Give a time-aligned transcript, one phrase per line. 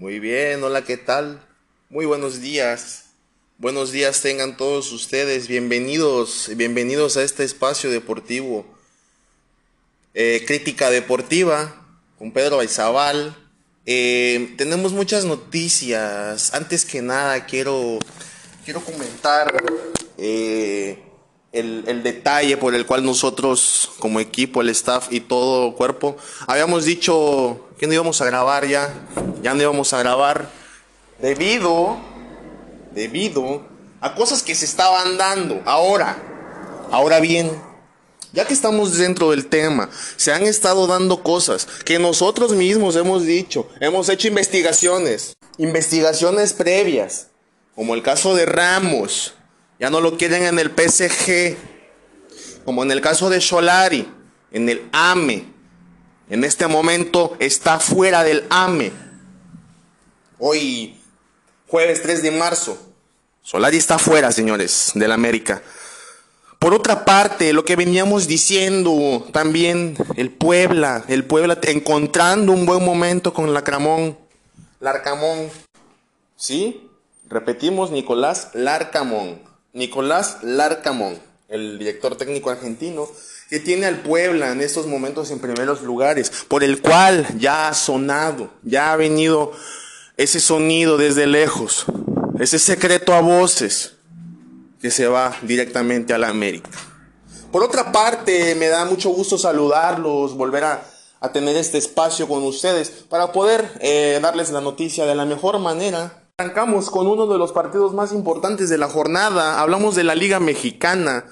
[0.00, 1.46] Muy bien, hola, ¿qué tal?
[1.90, 3.10] Muy buenos días.
[3.58, 5.46] Buenos días tengan todos ustedes.
[5.46, 8.64] Bienvenidos, bienvenidos a este espacio deportivo.
[10.14, 11.86] Eh, crítica deportiva
[12.18, 13.36] con Pedro Baizabal.
[13.84, 16.54] Eh, tenemos muchas noticias.
[16.54, 17.98] Antes que nada, quiero,
[18.64, 19.52] quiero comentar
[20.16, 20.98] eh,
[21.52, 26.86] el, el, detalle por el cual nosotros, como equipo, el staff y todo cuerpo, habíamos
[26.86, 28.92] dicho que no íbamos a grabar ya.
[29.42, 30.50] Ya no íbamos a grabar
[31.18, 31.96] debido,
[32.92, 33.66] debido
[34.02, 35.62] a cosas que se estaban dando.
[35.64, 36.18] Ahora,
[36.90, 37.50] ahora bien,
[38.34, 39.88] ya que estamos dentro del tema,
[40.18, 47.28] se han estado dando cosas que nosotros mismos hemos dicho, hemos hecho investigaciones, investigaciones previas,
[47.74, 49.32] como el caso de Ramos,
[49.78, 51.56] ya no lo quieren en el PSG,
[52.66, 54.06] como en el caso de Solari,
[54.52, 55.59] en el AME,
[56.30, 58.92] en este momento está fuera del AME.
[60.38, 60.98] Hoy,
[61.66, 62.78] jueves 3 de marzo,
[63.42, 65.60] Solari está fuera, señores, del América.
[66.60, 72.84] Por otra parte, lo que veníamos diciendo también, el Puebla, el Puebla encontrando un buen
[72.84, 74.16] momento con Lacramón,
[74.78, 75.50] Larcamón.
[76.36, 76.88] ¿Sí?
[77.28, 79.42] Repetimos, Nicolás Larcamón.
[79.72, 83.08] Nicolás Larcamón, el director técnico argentino,
[83.50, 87.74] que tiene al Puebla en estos momentos en primeros lugares, por el cual ya ha
[87.74, 89.50] sonado, ya ha venido
[90.16, 91.84] ese sonido desde lejos,
[92.38, 93.94] ese secreto a voces
[94.80, 96.70] que se va directamente a la América.
[97.50, 100.86] Por otra parte, me da mucho gusto saludarlos, volver a,
[101.32, 106.22] tener este espacio con ustedes para poder eh, darles la noticia de la mejor manera.
[106.38, 109.60] Arrancamos con uno de los partidos más importantes de la jornada.
[109.60, 111.26] Hablamos de la Liga Mexicana.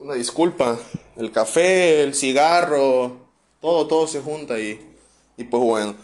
[0.00, 0.78] Una disculpa,
[1.16, 3.18] el café, el cigarro,
[3.60, 4.80] todo, todo se junta y,
[5.36, 5.94] y pues bueno.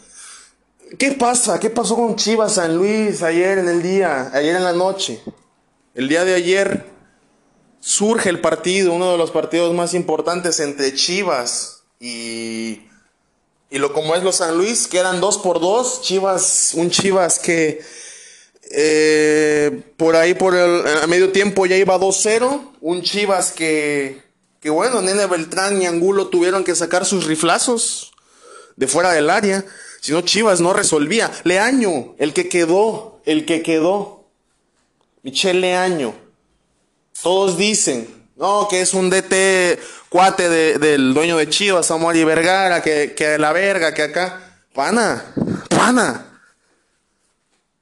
[0.98, 1.58] ¿Qué pasa?
[1.58, 5.22] ¿Qué pasó con Chivas San Luis ayer en el día, ayer en la noche?
[5.94, 6.84] El día de ayer
[7.80, 12.82] surge el partido, uno de los partidos más importantes entre Chivas y,
[13.70, 16.02] y lo como es los San Luis, quedan dos por dos.
[16.02, 17.80] Chivas, un Chivas que
[18.70, 22.72] eh, por ahí por el a medio tiempo ya iba 2-0.
[22.80, 24.22] Un Chivas que,
[24.60, 28.12] que bueno, Nene Beltrán y Angulo tuvieron que sacar sus riflazos
[28.76, 29.64] de fuera del área.
[30.00, 31.30] Si no, Chivas no resolvía.
[31.44, 34.24] Leaño, el que quedó, el que quedó.
[35.22, 36.14] Michelle Leaño.
[37.22, 38.06] Todos dicen,
[38.36, 43.14] no, que es un DT cuate de, del dueño de Chivas, Samuel y Vergara, que,
[43.14, 44.42] que la verga, que acá.
[44.74, 45.24] Pana,
[45.70, 46.35] pana.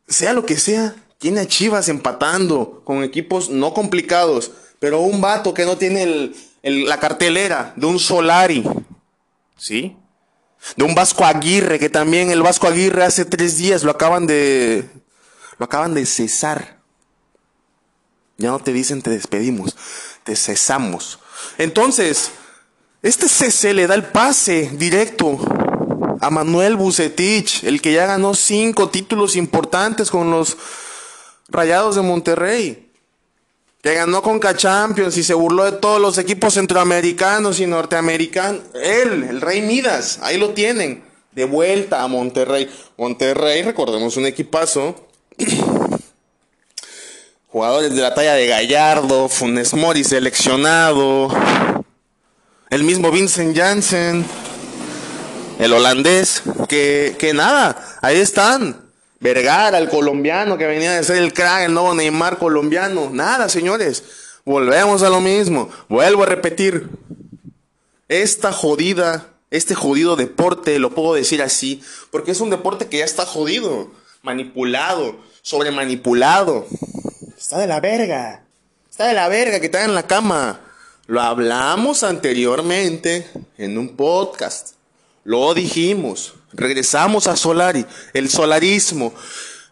[0.06, 5.54] Sea lo que sea, tiene a Chivas empatando con equipos no complicados, pero un vato
[5.54, 8.64] que no tiene el, la cartelera de un Solari,
[9.56, 9.96] ¿sí?
[10.76, 14.88] De un Vasco Aguirre, que también el Vasco Aguirre hace tres días lo acaban de,
[15.58, 16.80] lo acaban de cesar.
[18.36, 19.76] Ya no te dicen te despedimos,
[20.24, 21.20] te cesamos.
[21.58, 22.32] Entonces,
[23.02, 25.38] este cese le da el pase directo
[26.24, 30.56] a Manuel Bucetich, el que ya ganó cinco títulos importantes con los
[31.48, 32.88] Rayados de Monterrey,
[33.82, 38.62] que ganó con Champions y se burló de todos los equipos centroamericanos y norteamericanos.
[38.72, 42.70] Él, el Rey Midas, ahí lo tienen, de vuelta a Monterrey.
[42.96, 45.06] Monterrey, recordemos un equipazo.
[47.48, 51.28] Jugadores de la talla de Gallardo, Funes Mori seleccionado,
[52.70, 54.24] el mismo Vincent Janssen,
[55.58, 58.82] el holandés, que, que nada, ahí están.
[59.20, 63.08] Vergara, el colombiano que venía de ser el crack, el nuevo Neymar colombiano.
[63.10, 64.04] Nada, señores.
[64.44, 65.70] Volvemos a lo mismo.
[65.88, 66.90] Vuelvo a repetir.
[68.08, 73.06] Esta jodida, este jodido deporte, lo puedo decir así, porque es un deporte que ya
[73.06, 73.90] está jodido,
[74.20, 76.66] manipulado, sobremanipulado.
[77.38, 78.42] Está de la verga.
[78.90, 80.60] Está de la verga que está en la cama.
[81.06, 84.73] Lo hablamos anteriormente en un podcast.
[85.24, 86.34] Lo dijimos.
[86.52, 87.86] Regresamos a Solari.
[88.12, 89.14] El solarismo.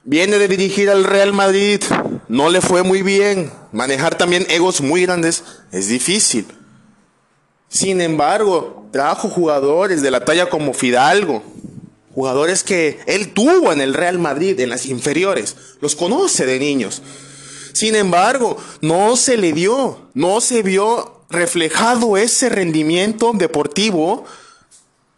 [0.05, 1.83] Viene de dirigir al Real Madrid.
[2.29, 3.53] No le fue muy bien.
[3.71, 6.47] Manejar también egos muy grandes es difícil.
[7.69, 11.43] Sin embargo, trajo jugadores de la talla como Fidalgo.
[12.15, 15.57] Jugadores que él tuvo en el Real Madrid, en las inferiores.
[15.81, 17.03] Los conoce de niños.
[17.73, 24.27] Sin embargo, no se le dio, no se vio reflejado ese rendimiento deportivo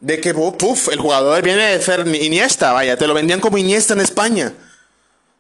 [0.05, 3.95] de que puff, el jugador viene de ser Iniesta, vaya, te lo vendían como Iniesta
[3.95, 4.53] en España.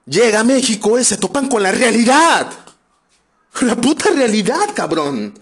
[0.06, 2.50] Llega a México y se topan con la realidad.
[3.60, 5.38] La puta realidad, cabrón.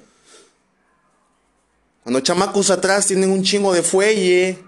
[2.03, 4.59] Cuando chamacos atrás tienen un chingo de fuelle,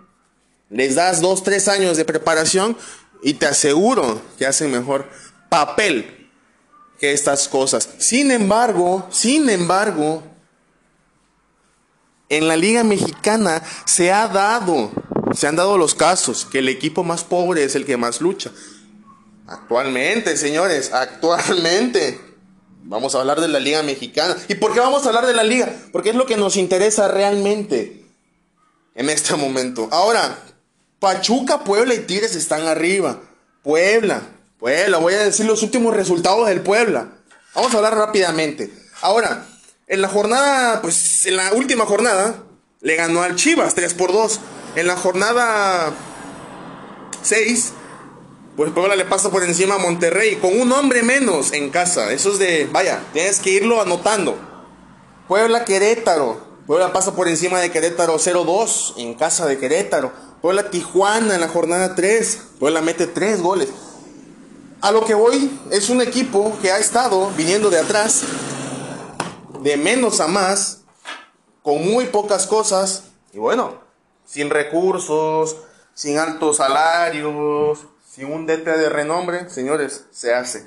[0.70, 2.76] Les das dos, tres años de preparación
[3.22, 5.08] y te aseguro que hacen mejor
[5.48, 6.28] papel
[6.98, 7.88] que estas cosas.
[7.98, 10.22] Sin embargo, sin embargo,
[12.36, 14.90] en la Liga Mexicana se ha dado,
[15.34, 18.50] se han dado los casos que el equipo más pobre es el que más lucha.
[19.46, 22.20] Actualmente, señores, actualmente.
[22.86, 24.36] Vamos a hablar de la Liga Mexicana.
[24.48, 25.74] ¿Y por qué vamos a hablar de la Liga?
[25.92, 28.04] Porque es lo que nos interesa realmente
[28.94, 29.88] en este momento.
[29.90, 30.38] Ahora,
[30.98, 33.20] Pachuca, Puebla y Tigres están arriba.
[33.62, 34.22] Puebla,
[34.58, 37.08] Puebla, voy a decir los últimos resultados del Puebla.
[37.54, 38.72] Vamos a hablar rápidamente.
[39.00, 39.46] Ahora,
[39.86, 42.44] en la jornada, pues en la última jornada,
[42.80, 44.40] le ganó al Chivas 3 por 2.
[44.76, 45.92] En la jornada
[47.22, 47.72] 6,
[48.56, 52.12] pues Puebla le pasa por encima a Monterrey con un hombre menos en casa.
[52.12, 54.36] Eso es de, vaya, tienes que irlo anotando.
[55.28, 56.54] Puebla Querétaro.
[56.66, 60.12] Puebla pasa por encima de Querétaro 0-2 en casa de Querétaro.
[60.40, 62.38] Puebla Tijuana en la jornada 3.
[62.58, 63.68] Puebla mete 3 goles.
[64.80, 68.22] A lo que voy es un equipo que ha estado viniendo de atrás,
[69.64, 70.82] de menos a más,
[71.62, 73.04] con muy pocas cosas.
[73.32, 73.80] Y bueno,
[74.26, 75.56] sin recursos,
[75.94, 80.66] sin altos salarios, sin un DT de renombre, señores, se hace.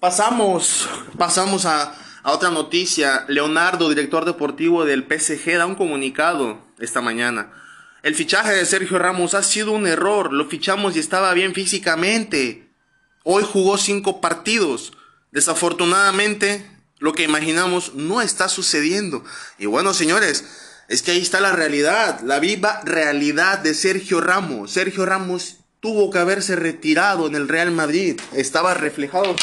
[0.00, 0.88] Pasamos,
[1.18, 1.94] pasamos a,
[2.24, 3.26] otra noticia.
[3.28, 7.52] Leonardo, director deportivo del PSG, da un comunicado esta mañana.
[8.02, 10.32] El fichaje de Sergio Ramos ha sido un error.
[10.32, 12.72] Lo fichamos y estaba bien físicamente.
[13.22, 14.94] Hoy jugó cinco partidos.
[15.30, 19.24] Desafortunadamente, lo que imaginamos no está sucediendo.
[19.58, 20.44] Y bueno, señores,
[20.88, 24.72] es que ahí está la realidad, la viva realidad de Sergio Ramos.
[24.72, 28.20] Sergio Ramos tuvo que haberse retirado en el Real Madrid.
[28.32, 29.34] Estaba reflejado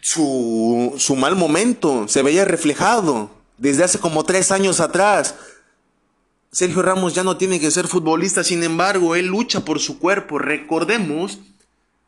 [0.00, 5.34] su, su, mal momento, se veía reflejado desde hace como tres años atrás.
[6.52, 10.38] Sergio Ramos ya no tiene que ser futbolista, sin embargo, él lucha por su cuerpo.
[10.38, 11.38] Recordemos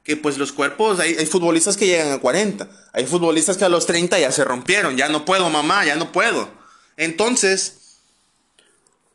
[0.05, 3.69] que pues los cuerpos, hay, hay, futbolistas que llegan a 40, hay futbolistas que a
[3.69, 6.49] los 30 ya se rompieron, ya no puedo mamá, ya no puedo.
[6.97, 7.99] Entonces,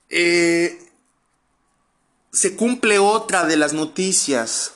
[0.10, 0.80] eh,
[2.32, 4.74] se cumple otra de las noticias,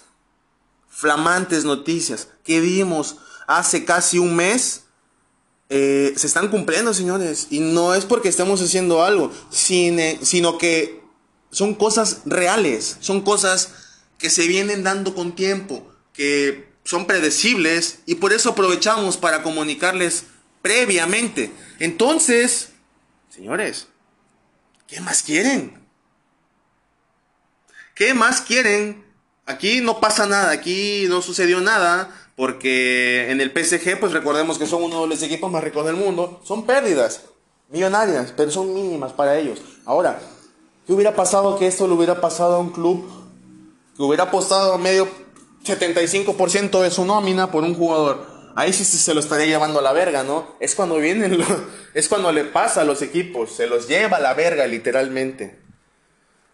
[0.89, 3.17] flamantes noticias, que vimos
[3.47, 4.83] hace casi un mes.
[5.69, 7.47] Eh, se están cumpliendo, señores.
[7.49, 11.01] Y no es porque estemos haciendo algo, sino que
[11.51, 13.69] son cosas reales, son cosas
[14.17, 20.25] que se vienen dando con tiempo, que son predecibles y por eso aprovechamos para comunicarles
[20.61, 21.51] previamente.
[21.79, 22.69] Entonces,
[23.29, 23.87] señores,
[24.87, 25.79] ¿qué más quieren?
[27.95, 29.05] ¿Qué más quieren?
[29.45, 34.65] Aquí no pasa nada, aquí no sucedió nada, porque en el PSG, pues recordemos que
[34.65, 37.21] son uno de los equipos más ricos del mundo, son pérdidas
[37.69, 39.61] millonarias, pero son mínimas para ellos.
[39.85, 40.19] Ahora,
[40.85, 43.09] ¿qué hubiera pasado que esto le hubiera pasado a un club
[43.95, 45.07] que hubiera apostado medio
[45.63, 48.25] 75% de su nómina por un jugador?
[48.55, 50.55] Ahí sí se lo estaría llevando a la verga, ¿no?
[50.59, 51.37] Es cuando vienen,
[51.93, 55.59] es cuando le pasa a los equipos, se los lleva a la verga literalmente.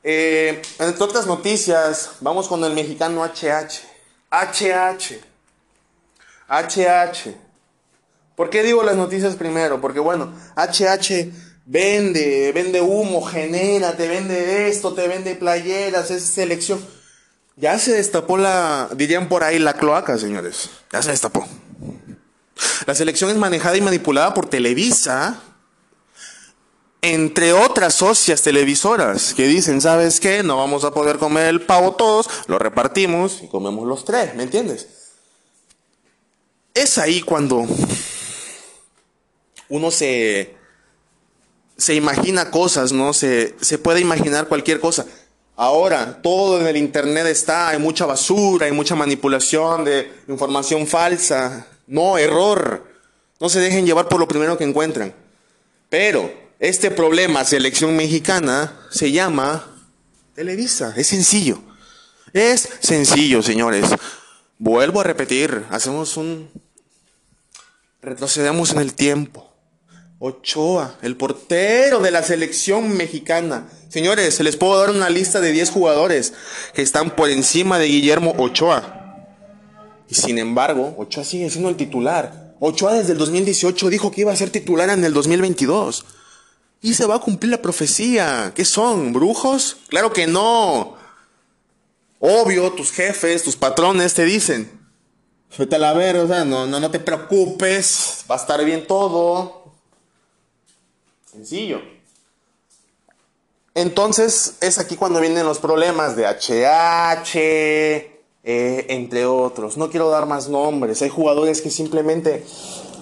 [0.03, 3.81] Eh, entre otras noticias, vamos con el mexicano HH.
[4.31, 5.19] HH.
[6.49, 7.35] HH.
[8.35, 9.81] ¿Por qué digo las noticias primero?
[9.81, 11.31] Porque bueno, HH
[11.65, 16.79] vende, vende humo, genera, te vende esto, te vende playeras, es selección.
[17.57, 20.69] Ya se destapó la, dirían por ahí, la cloaca, señores.
[20.91, 21.47] Ya se destapó.
[22.85, 25.41] La selección es manejada y manipulada por Televisa,
[27.01, 30.43] entre otras socias televisoras que dicen, ¿sabes qué?
[30.43, 34.43] No vamos a poder comer el pavo todos, lo repartimos y comemos los tres, ¿me
[34.43, 34.87] entiendes?
[36.75, 37.65] Es ahí cuando
[39.69, 40.55] uno se,
[41.75, 43.13] se imagina cosas, ¿no?
[43.13, 45.07] Se, se puede imaginar cualquier cosa.
[45.59, 51.65] Ahora, todo en el Internet está, hay mucha basura, hay mucha manipulación de información falsa.
[51.87, 52.85] No, error.
[53.39, 55.15] No se dejen llevar por lo primero que encuentran.
[55.89, 59.65] Pero este problema, selección mexicana, se llama
[60.35, 60.93] Televisa.
[60.95, 61.59] Es sencillo.
[62.33, 63.85] Es sencillo, señores.
[64.59, 66.51] Vuelvo a repetir, hacemos un...
[68.03, 69.51] Retrocedemos en el tiempo.
[70.19, 73.67] Ochoa, el portero de la selección mexicana.
[73.89, 76.33] Señores, les puedo dar una lista de 10 jugadores
[76.73, 79.25] que están por encima de Guillermo Ochoa.
[80.09, 82.55] Y sin embargo, Ochoa sigue siendo el titular.
[82.59, 86.05] Ochoa desde el 2018 dijo que iba a ser titular en el 2022.
[86.81, 88.51] Y se va a cumplir la profecía.
[88.55, 89.13] ¿Qué son?
[89.13, 89.77] ¿Brujos?
[89.87, 90.95] Claro que no.
[92.19, 94.71] Obvio, tus jefes, tus patrones te dicen.
[95.57, 98.85] Vete a la ver, o sea, no, no, no te preocupes, va a estar bien
[98.85, 99.73] todo.
[101.31, 101.96] Sencillo.
[103.77, 107.37] Entonces es aquí cuando vienen los problemas de HH,
[108.43, 109.77] eh, entre otros.
[109.77, 111.03] No quiero dar más nombres.
[111.03, 112.43] Hay jugadores que simplemente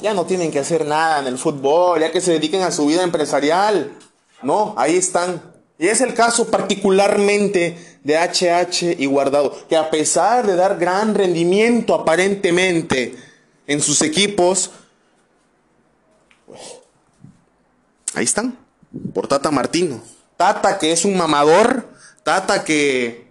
[0.01, 2.88] ya no tienen que hacer nada en el fútbol, ya que se dediquen a su
[2.88, 3.98] vida empresarial.
[4.41, 5.41] No, ahí están.
[5.79, 11.15] Y es el caso particularmente de HH y Guardado, que a pesar de dar gran
[11.15, 13.15] rendimiento aparentemente
[13.65, 14.72] en sus equipos,
[18.13, 18.58] ahí están,
[19.13, 20.14] por Tata Martino.
[20.38, 21.88] Tata que es un mamador,
[22.24, 23.27] Tata que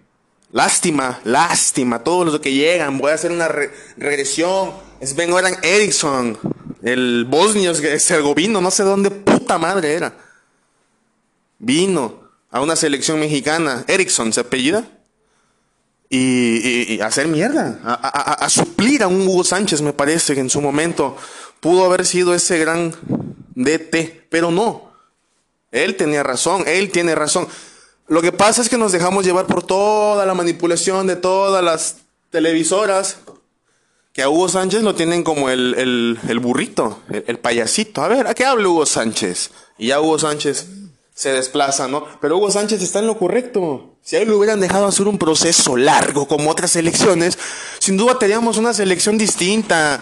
[0.51, 4.71] lástima, lástima, todos los que llegan, voy a hacer una regresión.
[4.99, 6.37] Es Ben Oran Eriksson,
[6.81, 10.13] el bosnio herzegovino, no sé dónde puta madre era.
[11.59, 14.85] Vino a una selección mexicana, Erickson se apellida,
[16.09, 21.17] y, hacer mierda, a, suplir a un Hugo Sánchez, me parece que en su momento
[21.59, 22.93] pudo haber sido ese gran
[23.55, 24.94] DT, pero no.
[25.75, 27.47] Él tenía razón, él tiene razón.
[28.07, 31.97] Lo que pasa es que nos dejamos llevar por toda la manipulación de todas las
[32.29, 33.17] televisoras,
[34.13, 38.01] que a Hugo Sánchez lo tienen como el, burrito, el, el, payasito.
[38.01, 39.51] A ver, ¿a qué habla Hugo Sánchez?
[39.77, 40.67] Y ya Hugo Sánchez
[41.13, 42.05] se desplaza, ¿no?
[42.21, 43.97] Pero Hugo Sánchez está en lo correcto.
[44.01, 47.37] Si a él le hubieran dejado hacer un proceso largo como otras elecciones,
[47.79, 49.99] sin duda teníamos una selección distinta.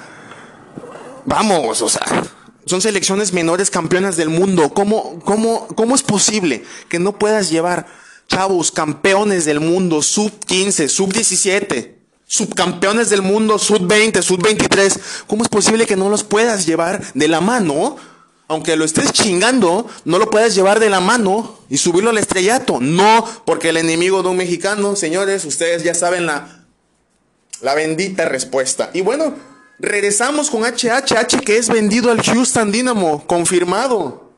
[1.26, 2.06] Vamos, o sea,
[2.66, 4.74] son selecciones menores campeonas del mundo.
[4.74, 7.88] ¿Cómo, cómo, cómo es posible que no puedas llevar
[8.28, 15.00] chavos campeones del mundo, sub 15, sub 17, subcampeones del mundo, sub 20, sub 23?
[15.28, 17.98] ¿Cómo es posible que no los puedas llevar de la mano?
[18.50, 22.80] aunque lo estés chingando, no lo puedes llevar de la mano y subirlo al estrellato.
[22.80, 26.66] No, porque el enemigo de un mexicano, señores, ustedes ya saben la,
[27.62, 28.92] la bendita respuesta.
[28.94, 29.34] Y bueno,
[29.80, 34.32] regresamos con HHH que es vendido al Houston Dynamo, confirmado.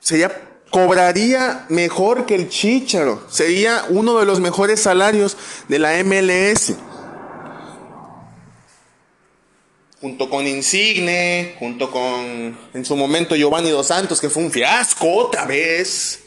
[0.00, 0.30] Sería,
[0.70, 3.24] cobraría mejor que el Chicharo.
[3.28, 5.36] Sería uno de los mejores salarios
[5.68, 6.74] de la MLS.
[10.00, 15.12] junto con Insigne, junto con en su momento Giovanni Dos Santos, que fue un fiasco
[15.12, 16.22] otra vez.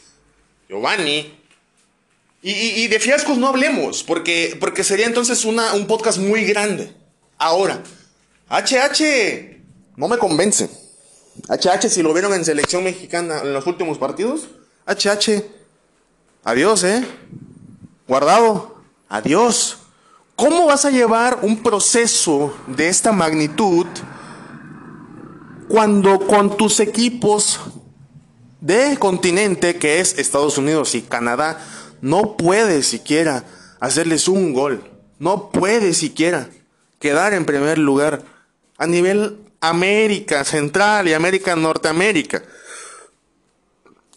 [0.68, 1.39] Giovanni.
[2.42, 6.94] Y, de fiascos no hablemos, porque, porque sería entonces una, un podcast muy grande.
[7.36, 7.82] Ahora,
[8.48, 9.60] HH
[9.96, 10.70] no me convence.
[11.48, 14.48] HH, si lo vieron en selección mexicana en los últimos partidos,
[14.86, 15.44] HH,
[16.42, 17.04] adiós, ¿eh?
[18.08, 19.76] Guardado, adiós.
[20.34, 23.86] ¿Cómo vas a llevar un proceso de esta magnitud
[25.68, 27.60] cuando con tus equipos
[28.60, 31.62] de continente, que es Estados Unidos y Canadá,
[32.00, 33.44] no puedes siquiera
[33.80, 34.82] hacerles un gol?
[35.18, 36.48] No puedes siquiera
[36.98, 38.22] quedar en primer lugar
[38.78, 42.42] a nivel América Central y América Norteamérica.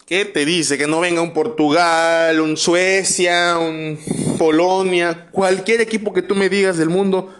[0.06, 0.76] ¿Qué te dice?
[0.76, 3.98] Que no venga un Portugal, un Suecia, un
[4.38, 7.34] Polonia, cualquier equipo que tú me digas del mundo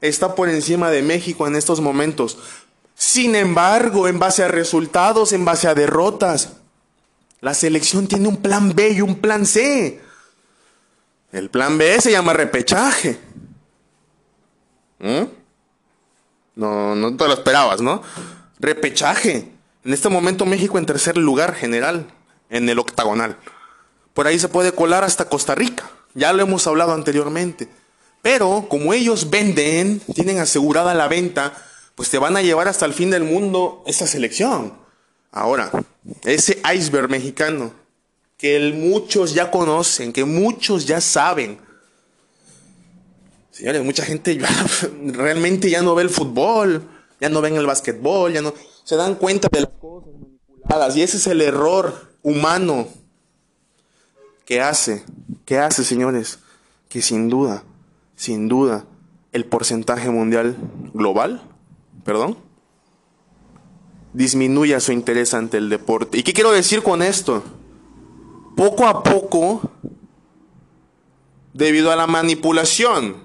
[0.00, 2.38] está por encima de México en estos momentos.
[2.94, 6.54] Sin embargo, en base a resultados, en base a derrotas,
[7.40, 10.00] la selección tiene un plan B y un plan C.
[11.32, 13.18] El plan B se llama repechaje.
[14.98, 15.24] ¿Mm?
[16.56, 18.02] No, no te lo esperabas, ¿no?
[18.58, 19.52] Repechaje.
[19.84, 22.06] En este momento México en tercer lugar general,
[22.50, 23.38] en el octagonal.
[24.12, 27.68] Por ahí se puede colar hasta Costa Rica, ya lo hemos hablado anteriormente.
[28.22, 31.54] Pero como ellos venden, tienen asegurada la venta,
[31.94, 34.87] pues te van a llevar hasta el fin del mundo esa selección.
[35.30, 35.70] Ahora,
[36.24, 37.72] ese iceberg mexicano,
[38.36, 41.58] que muchos ya conocen, que muchos ya saben.
[43.50, 44.38] Señores, mucha gente
[45.06, 46.88] realmente ya no ve el fútbol,
[47.20, 48.54] ya no ven el básquetbol, ya no
[48.84, 50.96] se dan cuenta de las cosas manipuladas.
[50.96, 52.88] Y ese es el error humano
[54.44, 55.04] que hace,
[55.44, 56.38] que hace, señores,
[56.88, 57.64] que sin duda,
[58.16, 58.86] sin duda,
[59.32, 60.56] el porcentaje mundial
[60.94, 61.42] global,
[62.04, 62.38] perdón,
[64.12, 66.18] disminuya su interés ante el deporte.
[66.18, 67.42] ¿Y qué quiero decir con esto?
[68.56, 69.70] Poco a poco,
[71.52, 73.16] debido a la manipulación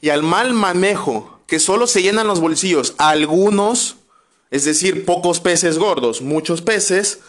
[0.00, 3.96] y al mal manejo, que solo se llenan los bolsillos algunos,
[4.50, 7.20] es decir, pocos peces gordos, muchos peces,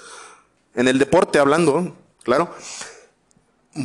[0.75, 2.53] en el deporte hablando, claro,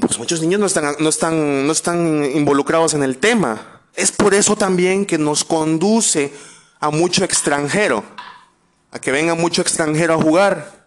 [0.01, 3.83] pues muchos niños no están, no están, no están involucrados en el tema.
[3.95, 6.33] Es por eso también que nos conduce
[6.81, 8.05] a mucho extranjero,
[8.91, 10.87] a que venga mucho extranjero a jugar.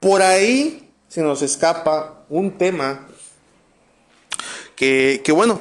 [0.00, 3.06] Por ahí se nos escapa un tema
[4.76, 5.60] que, que bueno,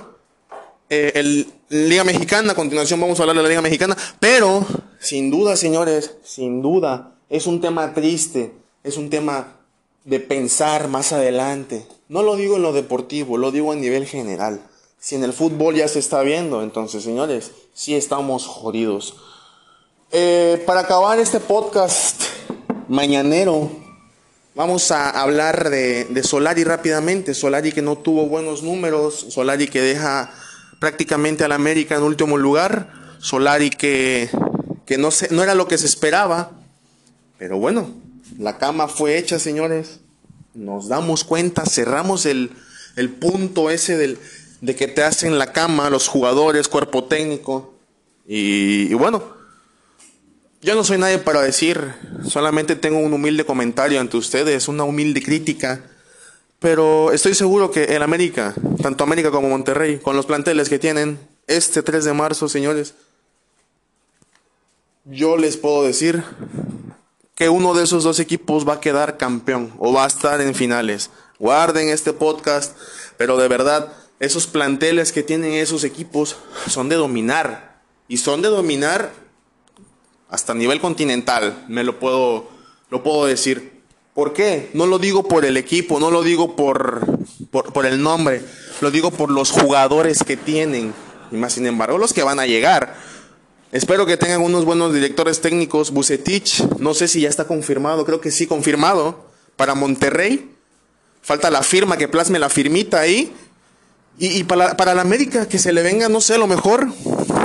[0.89, 4.63] eh, el, Liga Mexicana, a continuación vamos a hablar de la Liga Mexicana, pero
[4.99, 8.51] sin duda, señores, sin duda, es un tema triste,
[8.83, 9.59] es un tema
[10.03, 11.87] de pensar más adelante.
[12.09, 14.61] No lo digo en lo deportivo, lo digo a nivel general.
[14.99, 19.15] Si en el fútbol ya se está viendo, entonces señores, sí estamos jodidos.
[20.15, 22.21] Eh, para acabar este podcast
[22.87, 23.71] mañanero,
[24.53, 27.33] vamos a hablar de, Solari rápidamente.
[27.33, 30.31] Solari que no tuvo buenos números, Solari que deja
[30.79, 34.29] prácticamente al América en último lugar, Solari que,
[34.85, 36.51] que no, se, no era lo que se esperaba,
[37.39, 37.89] pero bueno,
[38.37, 40.01] la cama fue hecha, señores.
[40.53, 42.51] Nos damos cuenta, cerramos el,
[42.97, 44.19] el punto ese del,
[44.61, 47.73] de que te hacen la cama los jugadores, cuerpo técnico.
[48.25, 49.23] Y, bueno,
[50.63, 51.93] yo no soy nadie para decir,
[52.27, 55.81] solamente tengo un humilde comentario ante ustedes, una humilde crítica.
[56.59, 61.19] Pero estoy seguro que el América, tanto América como Monterrey, con los planteles que tienen,
[61.47, 62.93] este 3 de marzo, señores,
[65.03, 66.23] yo les puedo decir
[67.35, 70.55] que uno de esos dos equipos va a quedar campeón o va a estar en
[70.55, 71.09] finales.
[71.39, 72.77] Guarden este podcast,
[73.17, 73.91] pero de verdad,
[74.21, 76.37] esos planteles que tienen esos equipos
[76.69, 77.81] son de dominar.
[78.07, 79.11] Y son de dominar
[80.33, 82.49] hasta nivel continental, me lo puedo,
[82.89, 83.83] lo puedo decir.
[84.15, 84.71] ¿Por qué?
[84.73, 87.05] No lo digo por el equipo, no lo digo por,
[87.51, 88.41] por, el nombre,
[88.81, 90.91] lo digo por los jugadores que tienen.
[91.31, 92.95] Y más sin embargo, los que van a llegar.
[93.71, 95.91] Espero que tengan unos buenos directores técnicos.
[95.91, 99.27] Bucetich, no sé si ya está confirmado, creo que sí, confirmado.
[99.55, 100.49] Para Monterrey.
[101.21, 103.31] Falta la firma, que plasme la firmita ahí.
[104.17, 106.87] Y, y para, para la América, que se le venga, no sé, lo mejor.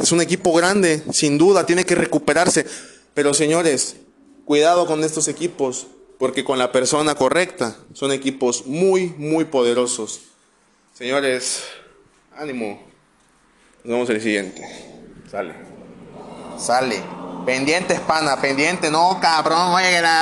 [0.02, 2.66] Es un equipo grande, sin duda, tiene que recuperarse.
[3.14, 3.96] Pero señores,
[4.44, 5.86] cuidado con estos equipos,
[6.18, 10.20] porque con la persona correcta son equipos muy, muy poderosos.
[10.94, 11.62] Señores,
[12.36, 12.80] ánimo.
[13.84, 14.62] Nos vemos el siguiente.
[15.30, 15.54] Sale.
[16.58, 17.02] Sale.
[17.46, 18.90] Pendiente, pana, pendiente.
[18.90, 20.00] No, cabrón, oye.